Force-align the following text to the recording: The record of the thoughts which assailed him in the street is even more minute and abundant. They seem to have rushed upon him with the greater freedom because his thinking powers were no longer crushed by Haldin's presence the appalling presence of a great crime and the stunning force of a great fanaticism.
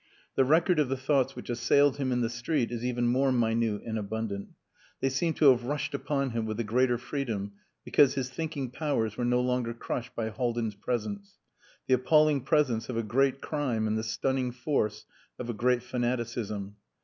The 0.33 0.43
record 0.45 0.79
of 0.79 0.89
the 0.89 0.97
thoughts 0.97 1.35
which 1.35 1.47
assailed 1.51 1.97
him 1.97 2.11
in 2.11 2.21
the 2.21 2.27
street 2.31 2.71
is 2.71 2.83
even 2.83 3.05
more 3.05 3.31
minute 3.31 3.83
and 3.85 3.99
abundant. 3.99 4.47
They 4.99 5.09
seem 5.09 5.35
to 5.35 5.51
have 5.51 5.65
rushed 5.65 5.93
upon 5.93 6.31
him 6.31 6.47
with 6.47 6.57
the 6.57 6.63
greater 6.63 6.97
freedom 6.97 7.51
because 7.85 8.15
his 8.15 8.27
thinking 8.27 8.71
powers 8.71 9.15
were 9.15 9.25
no 9.25 9.41
longer 9.41 9.75
crushed 9.75 10.15
by 10.15 10.29
Haldin's 10.31 10.73
presence 10.73 11.37
the 11.85 11.93
appalling 11.93 12.41
presence 12.41 12.89
of 12.89 12.97
a 12.97 13.03
great 13.03 13.41
crime 13.41 13.85
and 13.85 13.95
the 13.95 14.01
stunning 14.01 14.51
force 14.51 15.05
of 15.37 15.51
a 15.51 15.53
great 15.53 15.83
fanaticism. 15.83 16.77